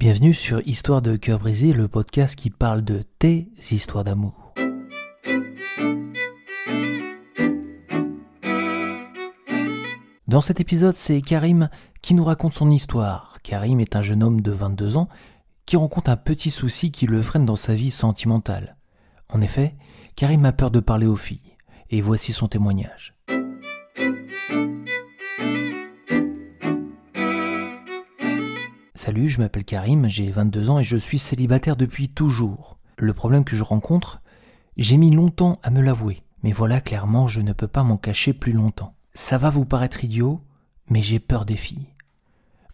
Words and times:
Bienvenue 0.00 0.32
sur 0.32 0.66
Histoire 0.66 1.02
de 1.02 1.14
cœur 1.16 1.38
brisé, 1.38 1.74
le 1.74 1.86
podcast 1.86 2.34
qui 2.34 2.48
parle 2.48 2.82
de 2.82 3.02
tes 3.18 3.50
histoires 3.70 4.02
d'amour. 4.02 4.54
Dans 10.26 10.40
cet 10.40 10.58
épisode, 10.58 10.96
c'est 10.96 11.20
Karim 11.20 11.68
qui 12.00 12.14
nous 12.14 12.24
raconte 12.24 12.54
son 12.54 12.70
histoire. 12.70 13.40
Karim 13.42 13.78
est 13.78 13.94
un 13.94 14.00
jeune 14.00 14.22
homme 14.22 14.40
de 14.40 14.52
22 14.52 14.96
ans 14.96 15.10
qui 15.66 15.76
rencontre 15.76 16.08
un 16.08 16.16
petit 16.16 16.50
souci 16.50 16.90
qui 16.90 17.06
le 17.06 17.20
freine 17.20 17.44
dans 17.44 17.54
sa 17.54 17.74
vie 17.74 17.90
sentimentale. 17.90 18.78
En 19.28 19.42
effet, 19.42 19.74
Karim 20.16 20.46
a 20.46 20.52
peur 20.52 20.70
de 20.70 20.80
parler 20.80 21.06
aux 21.06 21.16
filles, 21.16 21.58
et 21.90 22.00
voici 22.00 22.32
son 22.32 22.46
témoignage. 22.46 23.14
Salut, 29.02 29.30
je 29.30 29.40
m'appelle 29.40 29.64
Karim, 29.64 30.10
j'ai 30.10 30.30
22 30.30 30.68
ans 30.68 30.78
et 30.78 30.84
je 30.84 30.98
suis 30.98 31.18
célibataire 31.18 31.74
depuis 31.74 32.10
toujours. 32.10 32.76
Le 32.98 33.14
problème 33.14 33.44
que 33.44 33.56
je 33.56 33.64
rencontre, 33.64 34.20
j'ai 34.76 34.98
mis 34.98 35.10
longtemps 35.10 35.58
à 35.62 35.70
me 35.70 35.80
l'avouer, 35.80 36.22
mais 36.42 36.52
voilà 36.52 36.82
clairement 36.82 37.26
je 37.26 37.40
ne 37.40 37.54
peux 37.54 37.66
pas 37.66 37.82
m'en 37.82 37.96
cacher 37.96 38.34
plus 38.34 38.52
longtemps. 38.52 38.94
Ça 39.14 39.38
va 39.38 39.48
vous 39.48 39.64
paraître 39.64 40.04
idiot, 40.04 40.42
mais 40.90 41.00
j'ai 41.00 41.18
peur 41.18 41.46
des 41.46 41.56
filles. 41.56 41.94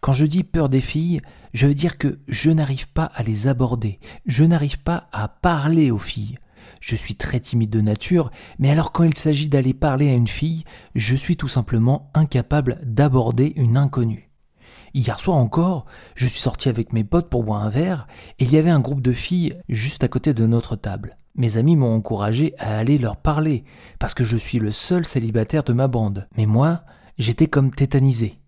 Quand 0.01 0.11
je 0.11 0.25
dis 0.25 0.43
peur 0.43 0.67
des 0.67 0.81
filles, 0.81 1.21
je 1.53 1.65
veux 1.65 1.73
dire 1.73 1.97
que 1.97 2.19
je 2.27 2.51
n'arrive 2.51 2.89
pas 2.89 3.05
à 3.05 3.23
les 3.23 3.47
aborder, 3.47 4.01
je 4.25 4.43
n'arrive 4.43 4.79
pas 4.79 5.07
à 5.13 5.29
parler 5.29 5.91
aux 5.91 5.97
filles. 5.97 6.35
Je 6.81 6.97
suis 6.97 7.15
très 7.15 7.39
timide 7.39 7.69
de 7.69 7.79
nature, 7.79 8.31
mais 8.59 8.69
alors 8.69 8.91
quand 8.91 9.05
il 9.05 9.15
s'agit 9.15 9.47
d'aller 9.47 9.73
parler 9.73 10.09
à 10.09 10.15
une 10.15 10.27
fille, 10.27 10.65
je 10.93 11.15
suis 11.15 11.37
tout 11.37 11.47
simplement 11.47 12.11
incapable 12.13 12.81
d'aborder 12.83 13.53
une 13.55 13.77
inconnue. 13.77 14.26
Hier 14.97 15.19
soir 15.19 15.37
encore, 15.37 15.85
je 16.15 16.25
suis 16.25 16.39
sorti 16.39 16.69
avec 16.69 16.91
mes 16.91 17.03
potes 17.03 17.29
pour 17.29 17.43
boire 17.43 17.61
un 17.61 17.69
verre 17.69 18.07
et 18.39 18.45
il 18.45 18.51
y 18.51 18.57
avait 18.57 18.71
un 18.71 18.79
groupe 18.79 19.03
de 19.03 19.11
filles 19.11 19.55
juste 19.69 20.03
à 20.03 20.07
côté 20.07 20.33
de 20.33 20.47
notre 20.47 20.75
table. 20.75 21.17
Mes 21.35 21.57
amis 21.57 21.75
m'ont 21.75 21.93
encouragé 21.93 22.55
à 22.57 22.79
aller 22.79 22.97
leur 22.97 23.15
parler 23.15 23.63
parce 23.99 24.15
que 24.15 24.23
je 24.23 24.35
suis 24.35 24.57
le 24.57 24.71
seul 24.71 25.05
célibataire 25.05 25.63
de 25.63 25.71
ma 25.71 25.87
bande. 25.87 26.27
Mais 26.35 26.47
moi, 26.47 26.81
j'étais 27.19 27.45
comme 27.45 27.69
tétanisé. 27.69 28.39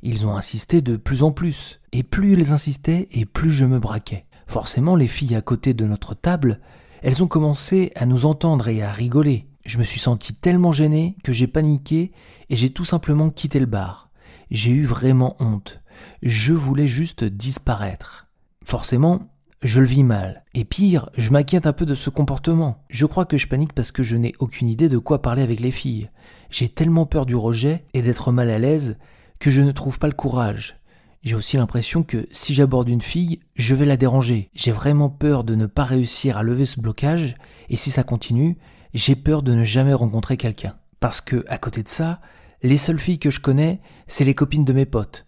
Ils 0.00 0.26
ont 0.26 0.34
insisté 0.34 0.80
de 0.80 0.96
plus 0.96 1.22
en 1.22 1.32
plus 1.32 1.82
et 1.92 2.02
plus 2.02 2.32
ils 2.32 2.50
insistaient 2.50 3.06
et 3.12 3.26
plus 3.26 3.50
je 3.50 3.66
me 3.66 3.78
braquais. 3.78 4.24
Forcément, 4.46 4.96
les 4.96 5.06
filles 5.06 5.34
à 5.34 5.42
côté 5.42 5.74
de 5.74 5.84
notre 5.84 6.14
table, 6.14 6.60
elles 7.02 7.22
ont 7.22 7.28
commencé 7.28 7.92
à 7.94 8.06
nous 8.06 8.24
entendre 8.24 8.68
et 8.68 8.82
à 8.82 8.90
rigoler. 8.90 9.48
Je 9.66 9.76
me 9.76 9.84
suis 9.84 10.00
senti 10.00 10.32
tellement 10.32 10.72
gêné 10.72 11.18
que 11.22 11.32
j'ai 11.34 11.46
paniqué 11.46 12.12
et 12.48 12.56
j'ai 12.56 12.70
tout 12.70 12.86
simplement 12.86 13.28
quitté 13.28 13.60
le 13.60 13.66
bar. 13.66 14.08
J'ai 14.50 14.70
eu 14.70 14.86
vraiment 14.86 15.36
honte. 15.40 15.79
Je 16.22 16.52
voulais 16.52 16.86
juste 16.86 17.24
disparaître. 17.24 18.26
Forcément, 18.64 19.30
je 19.62 19.80
le 19.80 19.86
vis 19.86 20.04
mal. 20.04 20.44
Et 20.54 20.64
pire, 20.64 21.10
je 21.16 21.30
m'inquiète 21.30 21.66
un 21.66 21.72
peu 21.72 21.86
de 21.86 21.94
ce 21.94 22.10
comportement. 22.10 22.82
Je 22.88 23.06
crois 23.06 23.26
que 23.26 23.38
je 23.38 23.46
panique 23.46 23.74
parce 23.74 23.92
que 23.92 24.02
je 24.02 24.16
n'ai 24.16 24.32
aucune 24.38 24.68
idée 24.68 24.88
de 24.88 24.98
quoi 24.98 25.22
parler 25.22 25.42
avec 25.42 25.60
les 25.60 25.70
filles. 25.70 26.10
J'ai 26.50 26.68
tellement 26.68 27.06
peur 27.06 27.26
du 27.26 27.36
rejet 27.36 27.84
et 27.94 28.02
d'être 28.02 28.32
mal 28.32 28.50
à 28.50 28.58
l'aise 28.58 28.96
que 29.38 29.50
je 29.50 29.60
ne 29.60 29.72
trouve 29.72 29.98
pas 29.98 30.06
le 30.06 30.14
courage. 30.14 30.80
J'ai 31.22 31.34
aussi 31.34 31.58
l'impression 31.58 32.02
que 32.02 32.26
si 32.32 32.54
j'aborde 32.54 32.88
une 32.88 33.02
fille, 33.02 33.40
je 33.54 33.74
vais 33.74 33.84
la 33.84 33.98
déranger. 33.98 34.50
J'ai 34.54 34.72
vraiment 34.72 35.10
peur 35.10 35.44
de 35.44 35.54
ne 35.54 35.66
pas 35.66 35.84
réussir 35.84 36.38
à 36.38 36.42
lever 36.42 36.64
ce 36.64 36.80
blocage, 36.80 37.34
et 37.68 37.76
si 37.76 37.90
ça 37.90 38.04
continue, 38.04 38.56
j'ai 38.94 39.16
peur 39.16 39.42
de 39.42 39.54
ne 39.54 39.64
jamais 39.64 39.92
rencontrer 39.92 40.38
quelqu'un. 40.38 40.76
Parce 40.98 41.20
que, 41.20 41.44
à 41.48 41.58
côté 41.58 41.82
de 41.82 41.90
ça, 41.90 42.20
les 42.62 42.78
seules 42.78 42.98
filles 42.98 43.18
que 43.18 43.30
je 43.30 43.40
connais, 43.40 43.80
c'est 44.06 44.24
les 44.24 44.34
copines 44.34 44.64
de 44.64 44.72
mes 44.72 44.86
potes. 44.86 45.26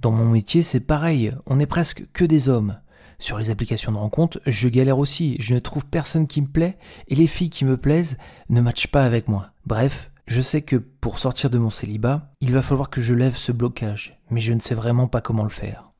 Dans 0.00 0.12
mon 0.12 0.30
métier, 0.30 0.62
c'est 0.62 0.80
pareil, 0.80 1.30
on 1.44 1.56
n'est 1.56 1.66
presque 1.66 2.06
que 2.14 2.24
des 2.24 2.48
hommes. 2.48 2.78
Sur 3.18 3.36
les 3.36 3.50
applications 3.50 3.92
de 3.92 3.98
rencontre, 3.98 4.40
je 4.46 4.66
galère 4.70 4.96
aussi, 4.96 5.36
je 5.40 5.52
ne 5.52 5.58
trouve 5.58 5.84
personne 5.84 6.26
qui 6.26 6.40
me 6.40 6.46
plaît, 6.46 6.78
et 7.08 7.14
les 7.14 7.26
filles 7.26 7.50
qui 7.50 7.66
me 7.66 7.76
plaisent 7.76 8.16
ne 8.48 8.62
matchent 8.62 8.86
pas 8.86 9.04
avec 9.04 9.28
moi. 9.28 9.50
Bref, 9.66 10.10
je 10.26 10.40
sais 10.40 10.62
que 10.62 10.76
pour 10.76 11.18
sortir 11.18 11.50
de 11.50 11.58
mon 11.58 11.68
célibat, 11.68 12.32
il 12.40 12.50
va 12.50 12.62
falloir 12.62 12.88
que 12.88 13.02
je 13.02 13.12
lève 13.12 13.36
ce 13.36 13.52
blocage, 13.52 14.18
mais 14.30 14.40
je 14.40 14.54
ne 14.54 14.60
sais 14.60 14.74
vraiment 14.74 15.06
pas 15.06 15.20
comment 15.20 15.44
le 15.44 15.50
faire. 15.50 15.92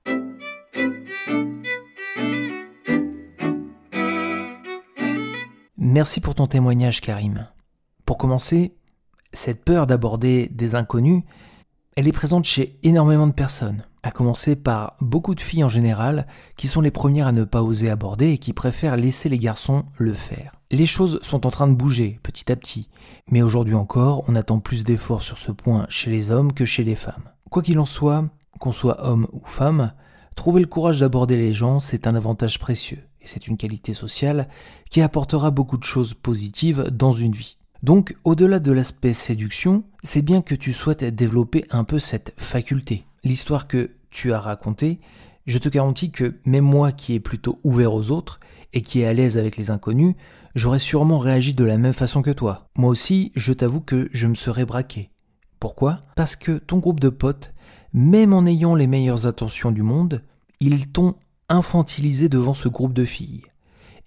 Merci 5.76 6.22
pour 6.22 6.34
ton 6.34 6.47
témoignage, 6.47 7.03
Karim. 7.03 7.48
Pour 8.06 8.16
commencer, 8.16 8.74
cette 9.34 9.62
peur 9.62 9.86
d'aborder 9.86 10.48
des 10.50 10.74
inconnus, 10.74 11.22
elle 11.96 12.08
est 12.08 12.12
présente 12.12 12.44
chez 12.44 12.78
énormément 12.82 13.26
de 13.26 13.32
personnes, 13.32 13.84
à 14.02 14.10
commencer 14.10 14.56
par 14.56 14.96
beaucoup 15.00 15.34
de 15.34 15.40
filles 15.40 15.64
en 15.64 15.68
général, 15.68 16.26
qui 16.56 16.68
sont 16.68 16.80
les 16.80 16.90
premières 16.90 17.26
à 17.26 17.32
ne 17.32 17.44
pas 17.44 17.62
oser 17.62 17.90
aborder 17.90 18.30
et 18.30 18.38
qui 18.38 18.52
préfèrent 18.52 18.96
laisser 18.96 19.28
les 19.28 19.38
garçons 19.38 19.84
le 19.96 20.12
faire. 20.12 20.54
Les 20.70 20.86
choses 20.86 21.18
sont 21.22 21.46
en 21.46 21.50
train 21.50 21.66
de 21.66 21.74
bouger 21.74 22.20
petit 22.22 22.50
à 22.50 22.56
petit, 22.56 22.88
mais 23.28 23.42
aujourd'hui 23.42 23.74
encore, 23.74 24.24
on 24.28 24.36
attend 24.36 24.60
plus 24.60 24.84
d'efforts 24.84 25.22
sur 25.22 25.38
ce 25.38 25.50
point 25.50 25.86
chez 25.88 26.10
les 26.10 26.30
hommes 26.30 26.52
que 26.52 26.64
chez 26.64 26.84
les 26.84 26.94
femmes. 26.94 27.28
Quoi 27.50 27.62
qu'il 27.62 27.80
en 27.80 27.86
soit, 27.86 28.24
qu'on 28.60 28.72
soit 28.72 29.04
homme 29.04 29.26
ou 29.32 29.40
femme, 29.44 29.92
trouver 30.36 30.60
le 30.60 30.68
courage 30.68 31.00
d'aborder 31.00 31.36
les 31.36 31.52
gens, 31.52 31.80
c'est 31.80 32.06
un 32.06 32.14
avantage 32.14 32.60
précieux, 32.60 33.02
et 33.20 33.26
c'est 33.26 33.48
une 33.48 33.56
qualité 33.56 33.94
sociale 33.94 34.48
qui 34.90 35.02
apportera 35.02 35.50
beaucoup 35.50 35.76
de 35.76 35.84
choses 35.84 36.14
positives 36.14 36.86
dans 36.92 37.12
une 37.12 37.32
vie. 37.32 37.58
Donc, 37.82 38.14
au-delà 38.24 38.58
de 38.58 38.72
l'aspect 38.72 39.14
séduction, 39.14 39.84
c'est 40.02 40.22
bien 40.22 40.42
que 40.42 40.54
tu 40.54 40.72
souhaites 40.72 41.02
développer 41.04 41.64
un 41.70 41.84
peu 41.84 41.98
cette 41.98 42.34
faculté. 42.36 43.04
L'histoire 43.24 43.68
que 43.68 43.91
tu 44.10 44.32
as 44.32 44.41
racontée, 44.41 45.00
je 45.46 45.58
te 45.58 45.68
garantis 45.68 46.10
que 46.10 46.36
même 46.44 46.64
moi 46.64 46.92
qui 46.92 47.14
est 47.14 47.20
plutôt 47.20 47.58
ouvert 47.64 47.94
aux 47.94 48.10
autres 48.10 48.38
et 48.74 48.82
qui 48.82 49.00
est 49.00 49.06
à 49.06 49.14
l'aise 49.14 49.38
avec 49.38 49.56
les 49.56 49.70
inconnus, 49.70 50.14
j'aurais 50.54 50.78
sûrement 50.78 51.18
réagi 51.18 51.54
de 51.54 51.64
la 51.64 51.78
même 51.78 51.94
façon 51.94 52.20
que 52.20 52.30
toi. 52.30 52.68
Moi 52.76 52.91
aussi, 52.91 53.32
je 53.34 53.52
t'avoue 53.52 53.80
que 53.80 54.10
je 54.12 54.26
me 54.26 54.34
serais 54.34 54.66
braqué. 54.66 55.10
Pourquoi? 55.58 56.02
Parce 56.16 56.36
que 56.36 56.58
ton 56.58 56.78
groupe 56.78 57.00
de 57.00 57.08
potes, 57.08 57.54
même 57.92 58.32
en 58.32 58.47
ayant 58.47 58.74
les 58.74 58.86
meilleures 58.86 59.26
intentions 59.26 59.72
du 59.72 59.82
monde, 59.82 60.22
ils 60.60 60.91
t'ont 60.91 61.16
infantilisé 61.48 62.28
devant 62.28 62.54
ce 62.54 62.68
groupe 62.68 62.92
de 62.92 63.04
filles. 63.04 63.44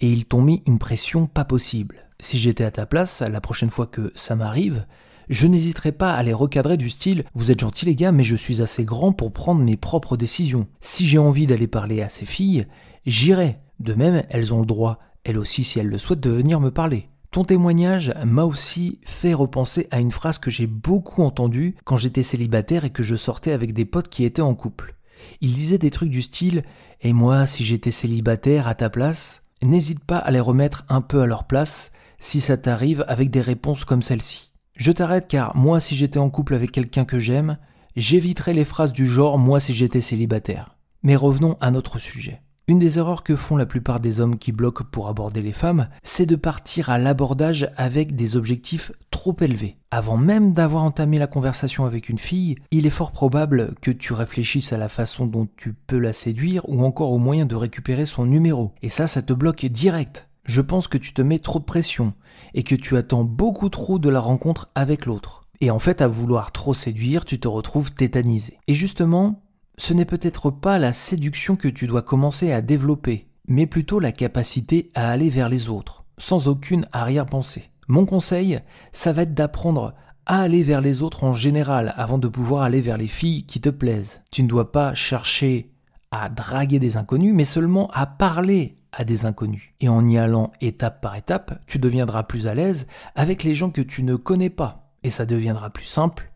Et 0.03 0.07
ils 0.07 0.25
t'ont 0.25 0.41
mis 0.41 0.61
une 0.67 0.79
pression 0.79 1.27
pas 1.27 1.45
possible. 1.45 2.09
Si 2.19 2.37
j'étais 2.37 2.65
à 2.65 2.71
ta 2.71 2.85
place, 2.85 3.21
la 3.21 3.39
prochaine 3.39 3.69
fois 3.69 3.87
que 3.87 4.11
ça 4.15 4.35
m'arrive, 4.35 4.85
je 5.29 5.47
n'hésiterais 5.47 5.93
pas 5.93 6.13
à 6.13 6.21
les 6.23 6.33
recadrer 6.33 6.75
du 6.75 6.89
style 6.89 7.23
Vous 7.35 7.51
êtes 7.51 7.61
gentils 7.61 7.85
les 7.85 7.95
gars, 7.95 8.11
mais 8.11 8.25
je 8.25 8.35
suis 8.35 8.61
assez 8.61 8.83
grand 8.83 9.13
pour 9.13 9.31
prendre 9.31 9.63
mes 9.63 9.77
propres 9.77 10.17
décisions. 10.17 10.67
Si 10.81 11.07
j'ai 11.07 11.19
envie 11.19 11.47
d'aller 11.47 11.67
parler 11.67 12.01
à 12.01 12.09
ces 12.09 12.25
filles, 12.25 12.67
j'irai. 13.05 13.59
De 13.79 13.93
même, 13.93 14.25
elles 14.29 14.53
ont 14.53 14.59
le 14.59 14.65
droit, 14.65 14.99
elles 15.23 15.37
aussi 15.37 15.63
si 15.63 15.79
elles 15.79 15.87
le 15.87 15.97
souhaitent, 15.97 16.19
de 16.19 16.31
venir 16.31 16.59
me 16.59 16.71
parler. 16.71 17.07
Ton 17.31 17.45
témoignage 17.45 18.13
m'a 18.25 18.43
aussi 18.43 18.99
fait 19.05 19.33
repenser 19.33 19.87
à 19.89 20.01
une 20.01 20.11
phrase 20.11 20.37
que 20.37 20.51
j'ai 20.51 20.67
beaucoup 20.67 21.23
entendue 21.23 21.77
quand 21.85 21.95
j'étais 21.95 22.23
célibataire 22.23 22.83
et 22.83 22.89
que 22.89 23.03
je 23.03 23.15
sortais 23.15 23.53
avec 23.53 23.71
des 23.71 23.85
potes 23.85 24.09
qui 24.09 24.25
étaient 24.25 24.41
en 24.41 24.53
couple. 24.53 24.95
Ils 25.39 25.53
disaient 25.53 25.77
des 25.77 25.91
trucs 25.91 26.09
du 26.09 26.21
style 26.21 26.63
Et 26.99 27.13
moi, 27.13 27.47
si 27.47 27.63
j'étais 27.63 27.91
célibataire 27.91 28.67
à 28.67 28.75
ta 28.75 28.89
place, 28.89 29.42
n'hésite 29.63 30.03
pas 30.03 30.17
à 30.17 30.31
les 30.31 30.39
remettre 30.39 30.85
un 30.89 31.01
peu 31.01 31.21
à 31.21 31.25
leur 31.25 31.45
place 31.45 31.91
si 32.19 32.41
ça 32.41 32.57
t'arrive 32.57 33.03
avec 33.07 33.29
des 33.29 33.41
réponses 33.41 33.85
comme 33.85 34.01
celle-ci. 34.01 34.51
Je 34.75 34.91
t'arrête 34.91 35.27
car 35.27 35.55
moi 35.55 35.79
si 35.79 35.95
j'étais 35.95 36.19
en 36.19 36.29
couple 36.29 36.55
avec 36.55 36.71
quelqu'un 36.71 37.05
que 37.05 37.19
j'aime, 37.19 37.57
j'éviterais 37.95 38.53
les 38.53 38.65
phrases 38.65 38.91
du 38.91 39.05
genre 39.05 39.37
moi 39.37 39.59
si 39.59 39.73
j'étais 39.73 40.01
célibataire. 40.01 40.77
Mais 41.03 41.15
revenons 41.15 41.57
à 41.59 41.69
notre 41.69 41.99
sujet. 41.99 42.41
Une 42.67 42.79
des 42.79 42.97
erreurs 42.97 43.23
que 43.23 43.35
font 43.35 43.57
la 43.57 43.65
plupart 43.65 43.99
des 43.99 44.21
hommes 44.21 44.37
qui 44.37 44.51
bloquent 44.51 44.85
pour 44.89 45.09
aborder 45.09 45.41
les 45.41 45.51
femmes, 45.51 45.89
c'est 46.01 46.25
de 46.25 46.37
partir 46.37 46.89
à 46.89 46.97
l'abordage 46.97 47.69
avec 47.75 48.15
des 48.15 48.37
objectifs 48.37 48.91
trop 49.11 49.35
élevés. 49.41 49.75
Avant 49.91 50.15
même 50.15 50.53
d'avoir 50.53 50.83
entamé 50.83 51.19
la 51.19 51.27
conversation 51.27 51.85
avec 51.85 52.07
une 52.07 52.17
fille, 52.17 52.55
il 52.71 52.85
est 52.85 52.89
fort 52.89 53.11
probable 53.11 53.75
que 53.81 53.91
tu 53.91 54.13
réfléchisses 54.13 54.71
à 54.71 54.77
la 54.77 54.87
façon 54.87 55.25
dont 55.25 55.47
tu 55.57 55.73
peux 55.73 55.99
la 55.99 56.13
séduire 56.13 56.67
ou 56.69 56.85
encore 56.85 57.11
au 57.11 57.19
moyen 57.19 57.45
de 57.45 57.55
récupérer 57.55 58.05
son 58.05 58.25
numéro. 58.25 58.71
Et 58.81 58.89
ça, 58.89 59.07
ça 59.07 59.21
te 59.21 59.33
bloque 59.33 59.65
direct 59.65 60.27
je 60.45 60.61
pense 60.61 60.87
que 60.87 60.97
tu 60.97 61.13
te 61.13 61.21
mets 61.21 61.39
trop 61.39 61.59
de 61.59 61.63
pression 61.63 62.13
et 62.53 62.63
que 62.63 62.75
tu 62.75 62.97
attends 62.97 63.23
beaucoup 63.23 63.69
trop 63.69 63.99
de 63.99 64.09
la 64.09 64.19
rencontre 64.19 64.69
avec 64.75 65.05
l'autre. 65.05 65.43
Et 65.61 65.71
en 65.71 65.79
fait, 65.79 66.01
à 66.01 66.07
vouloir 66.07 66.51
trop 66.51 66.73
séduire, 66.73 67.23
tu 67.23 67.39
te 67.39 67.47
retrouves 67.47 67.93
tétanisé. 67.93 68.59
Et 68.67 68.75
justement, 68.75 69.42
ce 69.77 69.93
n'est 69.93 70.05
peut-être 70.05 70.51
pas 70.51 70.79
la 70.79 70.93
séduction 70.93 71.55
que 71.55 71.67
tu 71.67 71.87
dois 71.87 72.01
commencer 72.01 72.51
à 72.51 72.61
développer, 72.61 73.27
mais 73.47 73.65
plutôt 73.65 73.99
la 73.99 74.11
capacité 74.11 74.91
à 74.93 75.09
aller 75.09 75.29
vers 75.29 75.49
les 75.49 75.69
autres, 75.69 76.05
sans 76.17 76.47
aucune 76.47 76.87
arrière-pensée. 76.91 77.69
Mon 77.87 78.05
conseil, 78.05 78.59
ça 78.91 79.11
va 79.11 79.23
être 79.23 79.33
d'apprendre 79.33 79.93
à 80.25 80.41
aller 80.41 80.63
vers 80.63 80.81
les 80.81 81.01
autres 81.01 81.23
en 81.23 81.33
général 81.33 81.93
avant 81.97 82.17
de 82.17 82.27
pouvoir 82.27 82.63
aller 82.63 82.81
vers 82.81 82.97
les 82.97 83.07
filles 83.07 83.45
qui 83.45 83.59
te 83.59 83.69
plaisent. 83.69 84.21
Tu 84.31 84.43
ne 84.43 84.47
dois 84.47 84.71
pas 84.71 84.93
chercher 84.93 85.71
à 86.11 86.29
draguer 86.29 86.79
des 86.79 86.95
inconnus, 86.95 87.33
mais 87.33 87.45
seulement 87.45 87.89
à 87.91 88.05
parler 88.05 88.77
à 88.91 89.03
des 89.03 89.25
inconnus. 89.25 89.73
Et 89.81 89.89
en 89.89 90.07
y 90.07 90.17
allant 90.17 90.51
étape 90.61 91.01
par 91.01 91.15
étape, 91.15 91.59
tu 91.65 91.79
deviendras 91.79 92.23
plus 92.23 92.47
à 92.47 92.53
l'aise 92.53 92.87
avec 93.15 93.43
les 93.43 93.55
gens 93.55 93.71
que 93.71 93.81
tu 93.81 94.03
ne 94.03 94.15
connais 94.15 94.51
pas. 94.51 94.91
Et 95.01 95.09
ça 95.09 95.25
deviendra 95.25 95.71
plus 95.71 95.85
simple 95.85 96.32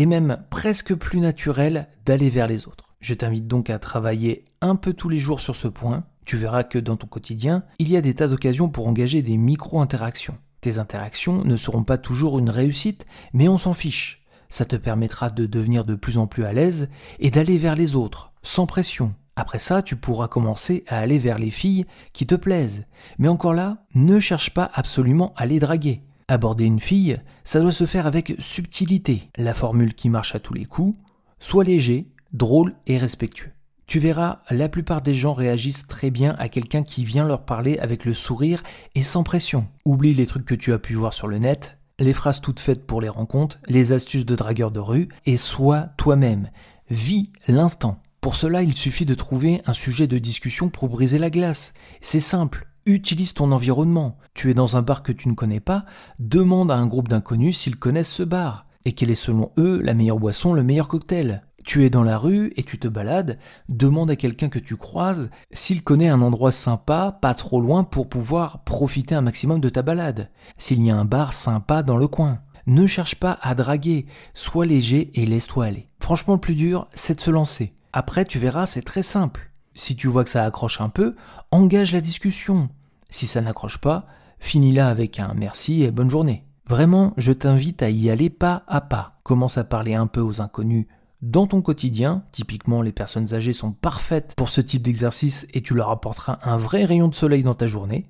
et 0.00 0.06
même 0.06 0.38
presque 0.48 0.94
plus 0.94 1.20
naturel 1.20 1.86
d'aller 2.06 2.30
vers 2.30 2.46
les 2.46 2.66
autres. 2.66 2.94
Je 3.02 3.12
t'invite 3.12 3.46
donc 3.46 3.68
à 3.68 3.78
travailler 3.78 4.46
un 4.62 4.74
peu 4.74 4.94
tous 4.94 5.10
les 5.10 5.18
jours 5.18 5.42
sur 5.42 5.54
ce 5.54 5.68
point. 5.68 6.04
Tu 6.24 6.38
verras 6.38 6.64
que 6.64 6.78
dans 6.78 6.96
ton 6.96 7.06
quotidien, 7.06 7.64
il 7.78 7.90
y 7.90 7.98
a 7.98 8.00
des 8.00 8.14
tas 8.14 8.26
d'occasions 8.26 8.70
pour 8.70 8.88
engager 8.88 9.20
des 9.20 9.36
micro-interactions. 9.36 10.38
Tes 10.62 10.78
interactions 10.78 11.44
ne 11.44 11.54
seront 11.54 11.84
pas 11.84 11.98
toujours 11.98 12.38
une 12.38 12.48
réussite, 12.48 13.04
mais 13.34 13.46
on 13.46 13.58
s'en 13.58 13.74
fiche. 13.74 14.24
Ça 14.48 14.64
te 14.64 14.76
permettra 14.76 15.28
de 15.28 15.44
devenir 15.44 15.84
de 15.84 15.96
plus 15.96 16.16
en 16.16 16.26
plus 16.26 16.44
à 16.44 16.54
l'aise 16.54 16.88
et 17.18 17.30
d'aller 17.30 17.58
vers 17.58 17.74
les 17.74 17.94
autres, 17.94 18.32
sans 18.42 18.64
pression. 18.64 19.12
Après 19.36 19.58
ça, 19.58 19.82
tu 19.82 19.96
pourras 19.96 20.28
commencer 20.28 20.82
à 20.88 20.96
aller 20.96 21.18
vers 21.18 21.38
les 21.38 21.50
filles 21.50 21.84
qui 22.14 22.26
te 22.26 22.36
plaisent. 22.36 22.86
Mais 23.18 23.28
encore 23.28 23.52
là, 23.52 23.84
ne 23.94 24.18
cherche 24.18 24.54
pas 24.54 24.70
absolument 24.72 25.34
à 25.36 25.44
les 25.44 25.60
draguer. 25.60 26.04
Aborder 26.30 26.64
une 26.64 26.78
fille, 26.78 27.18
ça 27.42 27.58
doit 27.58 27.72
se 27.72 27.86
faire 27.86 28.06
avec 28.06 28.36
subtilité. 28.38 29.28
La 29.36 29.52
formule 29.52 29.94
qui 29.94 30.08
marche 30.08 30.36
à 30.36 30.38
tous 30.38 30.54
les 30.54 30.64
coups, 30.64 30.96
sois 31.40 31.64
léger, 31.64 32.06
drôle 32.32 32.76
et 32.86 32.98
respectueux. 32.98 33.50
Tu 33.88 33.98
verras, 33.98 34.38
la 34.48 34.68
plupart 34.68 35.02
des 35.02 35.16
gens 35.16 35.32
réagissent 35.32 35.88
très 35.88 36.12
bien 36.12 36.36
à 36.38 36.48
quelqu'un 36.48 36.84
qui 36.84 37.04
vient 37.04 37.24
leur 37.24 37.44
parler 37.44 37.80
avec 37.80 38.04
le 38.04 38.14
sourire 38.14 38.62
et 38.94 39.02
sans 39.02 39.24
pression. 39.24 39.66
Oublie 39.84 40.14
les 40.14 40.28
trucs 40.28 40.44
que 40.44 40.54
tu 40.54 40.72
as 40.72 40.78
pu 40.78 40.94
voir 40.94 41.14
sur 41.14 41.26
le 41.26 41.38
net, 41.38 41.78
les 41.98 42.14
phrases 42.14 42.40
toutes 42.40 42.60
faites 42.60 42.86
pour 42.86 43.00
les 43.00 43.08
rencontres, 43.08 43.58
les 43.66 43.90
astuces 43.90 44.24
de 44.24 44.36
dragueur 44.36 44.70
de 44.70 44.78
rue, 44.78 45.08
et 45.26 45.36
sois 45.36 45.88
toi-même. 45.96 46.50
Vis 46.90 47.32
l'instant. 47.48 48.00
Pour 48.20 48.36
cela, 48.36 48.62
il 48.62 48.76
suffit 48.76 49.04
de 49.04 49.14
trouver 49.14 49.62
un 49.66 49.72
sujet 49.72 50.06
de 50.06 50.18
discussion 50.18 50.68
pour 50.68 50.88
briser 50.90 51.18
la 51.18 51.30
glace. 51.30 51.74
C'est 52.00 52.20
simple. 52.20 52.69
Utilise 52.90 53.34
ton 53.34 53.52
environnement. 53.52 54.18
Tu 54.34 54.50
es 54.50 54.54
dans 54.54 54.76
un 54.76 54.82
bar 54.82 55.04
que 55.04 55.12
tu 55.12 55.28
ne 55.28 55.34
connais 55.34 55.60
pas, 55.60 55.84
demande 56.18 56.72
à 56.72 56.74
un 56.74 56.88
groupe 56.88 57.06
d'inconnus 57.06 57.56
s'ils 57.56 57.76
connaissent 57.76 58.10
ce 58.10 58.24
bar 58.24 58.66
et 58.84 58.94
quelle 58.94 59.10
est 59.10 59.14
selon 59.14 59.52
eux 59.58 59.80
la 59.80 59.94
meilleure 59.94 60.18
boisson, 60.18 60.54
le 60.54 60.64
meilleur 60.64 60.88
cocktail. 60.88 61.44
Tu 61.64 61.84
es 61.84 61.90
dans 61.90 62.02
la 62.02 62.18
rue 62.18 62.52
et 62.56 62.64
tu 62.64 62.80
te 62.80 62.88
balades, 62.88 63.38
demande 63.68 64.10
à 64.10 64.16
quelqu'un 64.16 64.48
que 64.48 64.58
tu 64.58 64.76
croises 64.76 65.30
s'il 65.52 65.84
connaît 65.84 66.08
un 66.08 66.20
endroit 66.20 66.50
sympa, 66.50 67.16
pas 67.22 67.34
trop 67.34 67.60
loin 67.60 67.84
pour 67.84 68.08
pouvoir 68.08 68.64
profiter 68.64 69.14
un 69.14 69.20
maximum 69.20 69.60
de 69.60 69.68
ta 69.68 69.82
balade, 69.82 70.28
s'il 70.58 70.82
y 70.82 70.90
a 70.90 70.96
un 70.96 71.04
bar 71.04 71.32
sympa 71.32 71.84
dans 71.84 71.96
le 71.96 72.08
coin. 72.08 72.40
Ne 72.66 72.88
cherche 72.88 73.14
pas 73.14 73.38
à 73.40 73.54
draguer, 73.54 74.06
sois 74.34 74.66
léger 74.66 75.12
et 75.14 75.26
laisse-toi 75.26 75.66
aller. 75.66 75.86
Franchement, 76.00 76.34
le 76.34 76.40
plus 76.40 76.56
dur, 76.56 76.88
c'est 76.92 77.14
de 77.14 77.20
se 77.20 77.30
lancer. 77.30 77.72
Après, 77.92 78.24
tu 78.24 78.40
verras, 78.40 78.66
c'est 78.66 78.82
très 78.82 79.04
simple. 79.04 79.52
Si 79.76 79.94
tu 79.94 80.08
vois 80.08 80.24
que 80.24 80.30
ça 80.30 80.44
accroche 80.44 80.80
un 80.80 80.88
peu, 80.88 81.14
engage 81.52 81.92
la 81.92 82.00
discussion. 82.00 82.68
Si 83.10 83.26
ça 83.26 83.40
n'accroche 83.40 83.78
pas, 83.78 84.06
finis-la 84.38 84.88
avec 84.88 85.20
un 85.20 85.34
merci 85.34 85.82
et 85.82 85.90
bonne 85.90 86.10
journée. 86.10 86.44
Vraiment, 86.66 87.12
je 87.16 87.32
t'invite 87.32 87.82
à 87.82 87.90
y 87.90 88.10
aller 88.10 88.30
pas 88.30 88.62
à 88.68 88.80
pas. 88.80 89.18
Commence 89.24 89.58
à 89.58 89.64
parler 89.64 89.94
un 89.94 90.06
peu 90.06 90.20
aux 90.20 90.40
inconnus 90.40 90.86
dans 91.20 91.46
ton 91.46 91.62
quotidien. 91.62 92.24
Typiquement, 92.32 92.80
les 92.80 92.92
personnes 92.92 93.34
âgées 93.34 93.52
sont 93.52 93.72
parfaites 93.72 94.34
pour 94.36 94.48
ce 94.48 94.60
type 94.60 94.82
d'exercice 94.82 95.46
et 95.52 95.62
tu 95.62 95.74
leur 95.74 95.90
apporteras 95.90 96.38
un 96.42 96.56
vrai 96.56 96.84
rayon 96.84 97.08
de 97.08 97.14
soleil 97.14 97.42
dans 97.42 97.54
ta 97.54 97.66
journée. 97.66 98.06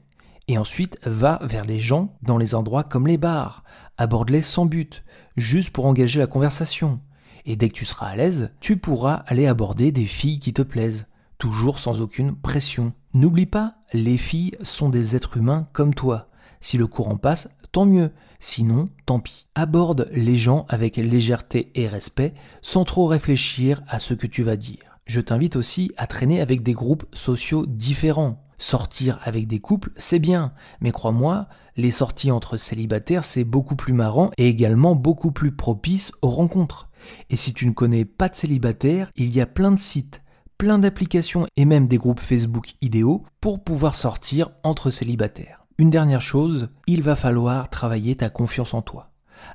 Et 0.48 0.58
ensuite, 0.58 0.98
va 1.04 1.38
vers 1.42 1.64
les 1.64 1.78
gens 1.78 2.16
dans 2.22 2.36
les 2.36 2.54
endroits 2.54 2.84
comme 2.84 3.06
les 3.06 3.18
bars. 3.18 3.64
Aborde-les 3.98 4.42
sans 4.42 4.66
but, 4.66 5.04
juste 5.36 5.70
pour 5.70 5.86
engager 5.86 6.18
la 6.18 6.26
conversation. 6.26 7.00
Et 7.46 7.56
dès 7.56 7.68
que 7.68 7.74
tu 7.74 7.84
seras 7.84 8.08
à 8.08 8.16
l'aise, 8.16 8.52
tu 8.60 8.76
pourras 8.76 9.22
aller 9.26 9.46
aborder 9.46 9.92
des 9.92 10.04
filles 10.04 10.40
qui 10.40 10.52
te 10.52 10.62
plaisent, 10.62 11.06
toujours 11.38 11.78
sans 11.78 12.00
aucune 12.00 12.34
pression. 12.36 12.92
N'oublie 13.12 13.46
pas, 13.46 13.74
les 13.92 14.16
filles 14.16 14.56
sont 14.62 14.88
des 14.88 15.16
êtres 15.16 15.36
humains 15.36 15.68
comme 15.72 15.94
toi. 15.94 16.28
Si 16.60 16.78
le 16.78 16.86
courant 16.86 17.16
passe, 17.16 17.48
tant 17.72 17.84
mieux. 17.84 18.12
Sinon, 18.38 18.88
tant 19.04 19.18
pis. 19.18 19.48
Aborde 19.56 20.08
les 20.12 20.36
gens 20.36 20.64
avec 20.68 20.96
légèreté 20.96 21.72
et 21.74 21.88
respect, 21.88 22.34
sans 22.62 22.84
trop 22.84 23.06
réfléchir 23.06 23.82
à 23.88 23.98
ce 23.98 24.14
que 24.14 24.28
tu 24.28 24.44
vas 24.44 24.56
dire. 24.56 24.96
Je 25.06 25.20
t'invite 25.20 25.56
aussi 25.56 25.90
à 25.96 26.06
traîner 26.06 26.40
avec 26.40 26.62
des 26.62 26.72
groupes 26.72 27.04
sociaux 27.12 27.66
différents. 27.66 28.46
Sortir 28.58 29.18
avec 29.24 29.48
des 29.48 29.58
couples, 29.58 29.90
c'est 29.96 30.20
bien, 30.20 30.52
mais 30.80 30.92
crois-moi, 30.92 31.48
les 31.76 31.90
sorties 31.90 32.30
entre 32.30 32.58
célibataires, 32.58 33.24
c'est 33.24 33.42
beaucoup 33.42 33.74
plus 33.74 33.92
marrant 33.92 34.30
et 34.38 34.46
également 34.46 34.94
beaucoup 34.94 35.32
plus 35.32 35.50
propice 35.50 36.12
aux 36.22 36.30
rencontres. 36.30 36.90
Et 37.28 37.36
si 37.36 37.54
tu 37.54 37.66
ne 37.66 37.72
connais 37.72 38.04
pas 38.04 38.28
de 38.28 38.36
célibataire, 38.36 39.10
il 39.16 39.34
y 39.34 39.40
a 39.40 39.46
plein 39.46 39.72
de 39.72 39.80
sites, 39.80 40.22
plein 40.60 40.78
d'applications 40.78 41.46
et 41.56 41.64
même 41.64 41.88
des 41.88 41.96
groupes 41.96 42.20
Facebook 42.20 42.74
idéaux 42.82 43.24
pour 43.40 43.64
pouvoir 43.64 43.96
sortir 43.96 44.50
entre 44.62 44.90
célibataires. 44.90 45.64
Une 45.78 45.88
dernière 45.88 46.20
chose, 46.20 46.68
il 46.86 47.00
va 47.00 47.16
falloir 47.16 47.70
travailler 47.70 48.14
ta 48.14 48.28
confiance 48.28 48.74
en 48.74 48.82
toi. 48.82 49.10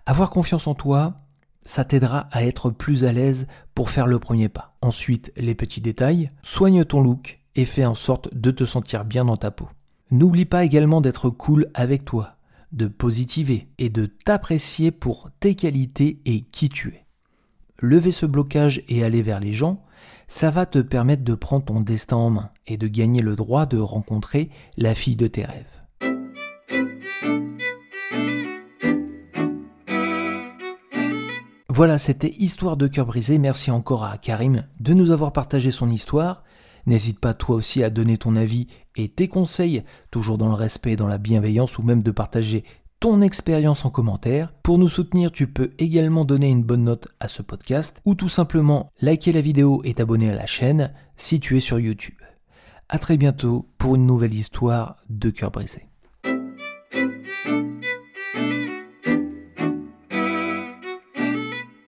Avoir 0.07 0.31
confiance 0.31 0.65
en 0.65 0.73
toi, 0.73 1.15
ça 1.63 1.85
t'aidera 1.85 2.27
à 2.31 2.43
être 2.43 2.71
plus 2.71 3.03
à 3.03 3.11
l'aise 3.11 3.45
pour 3.75 3.91
faire 3.91 4.07
le 4.07 4.17
premier 4.17 4.49
pas. 4.49 4.75
Ensuite, 4.81 5.31
les 5.37 5.53
petits 5.53 5.79
détails, 5.79 6.31
soigne 6.41 6.83
ton 6.83 7.01
look 7.01 7.39
et 7.53 7.65
fais 7.65 7.85
en 7.85 7.93
sorte 7.93 8.35
de 8.35 8.49
te 8.49 8.65
sentir 8.65 9.05
bien 9.05 9.25
dans 9.25 9.37
ta 9.37 9.51
peau. 9.51 9.69
N'oublie 10.09 10.45
pas 10.45 10.65
également 10.65 11.01
d'être 11.01 11.29
cool 11.29 11.69
avec 11.75 12.03
toi, 12.03 12.37
de 12.71 12.87
positiver 12.87 13.69
et 13.77 13.89
de 13.89 14.07
t'apprécier 14.07 14.89
pour 14.89 15.29
tes 15.39 15.53
qualités 15.53 16.19
et 16.25 16.41
qui 16.41 16.67
tu 16.67 16.95
es. 16.95 17.05
Lever 17.77 18.11
ce 18.11 18.25
blocage 18.25 18.81
et 18.87 19.03
aller 19.03 19.21
vers 19.21 19.39
les 19.39 19.53
gens, 19.53 19.83
ça 20.27 20.49
va 20.49 20.65
te 20.65 20.79
permettre 20.79 21.23
de 21.23 21.35
prendre 21.35 21.65
ton 21.65 21.81
destin 21.81 22.17
en 22.17 22.29
main 22.29 22.49
et 22.67 22.77
de 22.77 22.87
gagner 22.87 23.21
le 23.21 23.35
droit 23.35 23.65
de 23.65 23.77
rencontrer 23.77 24.49
la 24.77 24.95
fille 24.95 25.15
de 25.15 25.27
tes 25.27 25.45
rêves. 25.45 25.65
Voilà, 31.69 31.97
c'était 31.97 32.29
Histoire 32.39 32.77
de 32.77 32.87
cœur 32.87 33.05
brisé. 33.05 33.37
Merci 33.37 33.69
encore 33.69 34.05
à 34.05 34.17
Karim 34.17 34.63
de 34.79 34.93
nous 34.93 35.11
avoir 35.11 35.33
partagé 35.33 35.71
son 35.71 35.89
histoire. 35.89 36.45
N'hésite 36.85 37.19
pas 37.19 37.33
toi 37.33 37.55
aussi 37.55 37.83
à 37.83 37.89
donner 37.89 38.17
ton 38.17 38.37
avis 38.37 38.67
et 38.95 39.09
tes 39.09 39.27
conseils, 39.27 39.83
toujours 40.09 40.37
dans 40.37 40.47
le 40.47 40.53
respect 40.53 40.93
et 40.93 40.95
dans 40.95 41.07
la 41.07 41.17
bienveillance, 41.17 41.77
ou 41.77 41.83
même 41.83 42.01
de 42.01 42.11
partager 42.11 42.63
ton 42.99 43.21
expérience 43.21 43.85
en 43.85 43.89
commentaire. 43.89 44.53
Pour 44.63 44.77
nous 44.77 44.89
soutenir, 44.89 45.31
tu 45.31 45.47
peux 45.47 45.71
également 45.77 46.25
donner 46.25 46.49
une 46.49 46.63
bonne 46.63 46.83
note 46.83 47.07
à 47.19 47.27
ce 47.27 47.41
podcast, 47.41 48.01
ou 48.05 48.15
tout 48.15 48.29
simplement 48.29 48.91
liker 49.01 49.31
la 49.31 49.41
vidéo 49.41 49.81
et 49.83 49.93
t'abonner 49.93 50.29
à 50.29 50.35
la 50.35 50.45
chaîne 50.45 50.93
si 51.15 51.39
tu 51.39 51.57
es 51.57 51.61
sur 51.61 51.79
YouTube. 51.79 52.15
A 52.89 52.99
très 52.99 53.17
bientôt 53.17 53.69
pour 53.77 53.95
une 53.95 54.05
nouvelle 54.05 54.33
histoire 54.33 54.97
de 55.09 55.29
cœur 55.29 55.51
brisé. 55.51 55.87